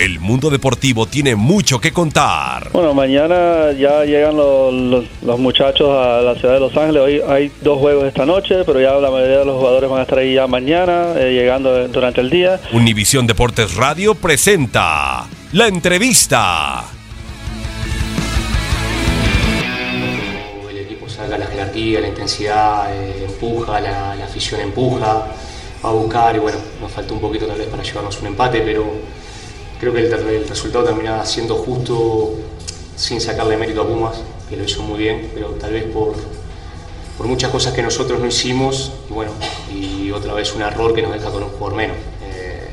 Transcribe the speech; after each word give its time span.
El 0.00 0.20
mundo 0.20 0.48
deportivo 0.48 1.06
tiene 1.06 1.34
mucho 1.34 1.80
que 1.80 1.92
contar. 1.92 2.70
Bueno, 2.72 2.94
mañana 2.94 3.72
ya 3.72 4.04
llegan 4.04 4.36
los, 4.36 4.72
los- 4.72 5.04
los 5.22 5.38
muchachos 5.40 5.88
a 5.90 6.20
la 6.20 6.36
ciudad 6.36 6.54
de 6.54 6.60
Los 6.60 6.76
Ángeles. 6.76 7.02
Hoy 7.02 7.20
hay 7.28 7.50
dos 7.62 7.78
juegos 7.80 8.04
esta 8.04 8.24
noche, 8.24 8.62
pero 8.64 8.80
ya 8.80 8.92
la 8.92 9.10
mayoría 9.10 9.38
de 9.38 9.44
los 9.44 9.56
jugadores 9.58 9.90
van 9.90 9.98
a 9.98 10.02
estar 10.02 10.18
ahí 10.18 10.34
ya 10.34 10.46
mañana, 10.46 11.14
eh, 11.16 11.32
llegando 11.32 11.88
durante 11.88 12.20
el 12.20 12.30
día. 12.30 12.60
Univisión 12.72 13.26
Deportes 13.26 13.74
Radio 13.74 14.14
presenta 14.14 15.26
la 15.52 15.66
entrevista. 15.66 16.84
el 20.70 20.78
equipo 20.78 21.08
saca 21.08 21.36
la 21.38 21.46
jerarquía, 21.46 22.00
la 22.00 22.08
intensidad, 22.08 22.94
eh, 22.94 23.24
empuja, 23.28 23.80
la, 23.80 24.14
la 24.14 24.24
afición 24.26 24.60
empuja, 24.60 25.26
va 25.84 25.88
a 25.88 25.92
buscar 25.92 26.36
y 26.36 26.38
bueno, 26.38 26.58
nos 26.80 26.92
faltó 26.92 27.14
un 27.14 27.20
poquito 27.20 27.46
tal 27.46 27.58
vez 27.58 27.66
para 27.66 27.82
llevarnos 27.82 28.20
un 28.20 28.28
empate, 28.28 28.60
pero 28.60 29.18
creo 29.78 29.92
que 29.92 30.00
el, 30.00 30.48
resultado 30.48 30.84
termina 30.84 31.24
siendo 31.24 31.56
justo 31.56 32.34
sin 32.96 33.20
sacarle 33.20 33.56
mérito 33.56 33.82
a 33.82 33.86
Pumas, 33.86 34.20
que 34.48 34.56
lo 34.56 34.64
hizo 34.64 34.82
muy 34.82 34.98
bien, 34.98 35.30
pero 35.34 35.48
tal 35.50 35.72
vez 35.72 35.84
por, 35.84 36.14
por 37.16 37.26
muchas 37.26 37.50
cosas 37.50 37.72
que 37.72 37.82
nosotros 37.82 38.18
no 38.20 38.26
hicimos 38.26 38.92
y 39.08 39.12
bueno, 39.12 39.32
y 39.72 40.10
otra 40.10 40.34
vez 40.34 40.54
un 40.54 40.62
error 40.62 40.94
que 40.94 41.02
nos 41.02 41.12
deja 41.12 41.30
con 41.30 41.42
un 41.44 41.50
jugador 41.50 41.76
menos. 41.76 41.96
Eh, 42.24 42.68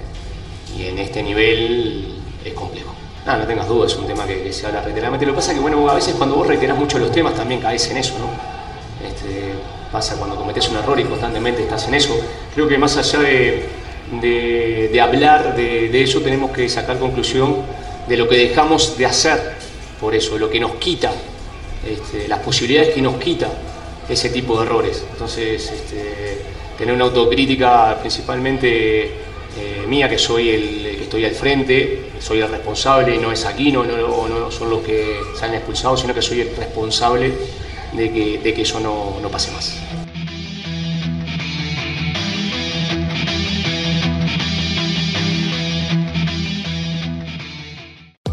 y 0.77 0.85
en 0.87 0.99
este 0.99 1.21
nivel 1.21 2.15
es 2.43 2.53
complejo. 2.53 2.93
No, 3.25 3.37
no 3.37 3.45
tengas 3.45 3.67
dudas, 3.67 3.91
es 3.91 3.97
un 3.97 4.07
tema 4.07 4.25
que, 4.25 4.43
que 4.43 4.53
se 4.53 4.67
habla 4.67 4.81
reiteradamente. 4.81 5.25
Lo 5.25 5.33
que 5.33 5.37
pasa 5.37 5.51
es 5.51 5.57
que, 5.57 5.61
bueno, 5.61 5.89
a 5.89 5.95
veces 5.95 6.15
cuando 6.15 6.35
vos 6.35 6.47
reiterás 6.47 6.77
mucho 6.77 6.99
los 6.99 7.11
temas 7.11 7.35
también 7.35 7.59
caes 7.59 7.89
en 7.89 7.97
eso, 7.97 8.13
¿no? 8.19 8.29
Este, 9.07 9.53
pasa 9.91 10.15
cuando 10.17 10.35
cometes 10.35 10.67
un 10.69 10.77
error 10.77 10.99
y 10.99 11.05
constantemente 11.05 11.63
estás 11.63 11.87
en 11.87 11.95
eso. 11.95 12.15
Creo 12.53 12.67
que 12.67 12.77
más 12.77 12.97
allá 12.97 13.19
de, 13.19 13.67
de- 14.21 14.89
de 14.91 15.01
hablar 15.01 15.55
de, 15.55 15.89
de 15.89 16.03
eso, 16.03 16.21
tenemos 16.21 16.51
que 16.51 16.67
sacar 16.69 16.99
conclusión 16.99 17.57
de 18.07 18.17
lo 18.17 18.27
que 18.29 18.37
dejamos 18.37 18.97
de 18.97 19.05
hacer 19.05 19.55
por 19.99 20.13
eso, 20.13 20.37
lo 20.37 20.49
que 20.49 20.59
nos 20.59 20.75
quita, 20.75 21.11
este, 21.87 22.27
las 22.27 22.39
posibilidades 22.39 22.93
que 22.93 23.01
nos 23.01 23.15
quita 23.15 23.47
ese 24.07 24.29
tipo 24.29 24.57
de 24.59 24.65
errores. 24.65 25.03
Entonces, 25.11 25.71
este, 25.71 26.41
tener 26.77 26.93
una 26.93 27.05
autocrítica 27.05 27.97
principalmente 27.99 29.03
eh, 29.05 29.85
mía, 29.87 30.09
que 30.09 30.17
soy 30.19 30.49
el, 30.49 30.95
que 30.97 31.03
estoy 31.03 31.25
al 31.25 31.31
frente, 31.33 32.11
soy 32.19 32.41
el 32.41 32.49
responsable, 32.49 33.17
no 33.17 33.31
es 33.31 33.45
Aquino, 33.45 33.83
no, 33.83 33.97
no, 33.97 34.27
no 34.27 34.51
son 34.51 34.69
los 34.69 34.81
que 34.83 35.17
salen 35.39 35.55
expulsados, 35.55 36.01
sino 36.01 36.13
que 36.13 36.21
soy 36.21 36.41
el 36.41 36.55
responsable 36.55 37.31
de 37.93 38.11
que, 38.11 38.39
de 38.39 38.53
que 38.53 38.61
eso 38.63 38.79
no, 38.79 39.17
no 39.21 39.29
pase 39.29 39.51
más. 39.51 40.04